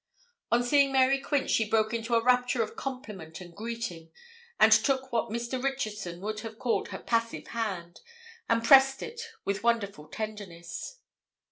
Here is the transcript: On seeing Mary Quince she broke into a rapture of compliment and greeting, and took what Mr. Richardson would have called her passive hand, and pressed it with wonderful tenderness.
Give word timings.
On 0.51 0.63
seeing 0.63 0.91
Mary 0.91 1.19
Quince 1.19 1.51
she 1.51 1.69
broke 1.69 1.93
into 1.93 2.15
a 2.15 2.23
rapture 2.23 2.63
of 2.63 2.75
compliment 2.75 3.39
and 3.39 3.53
greeting, 3.55 4.09
and 4.59 4.71
took 4.71 5.11
what 5.13 5.29
Mr. 5.29 5.63
Richardson 5.63 6.21
would 6.21 6.39
have 6.39 6.57
called 6.57 6.87
her 6.87 6.97
passive 6.97 7.45
hand, 7.49 8.01
and 8.49 8.63
pressed 8.63 9.03
it 9.03 9.21
with 9.45 9.61
wonderful 9.61 10.07
tenderness. 10.07 11.01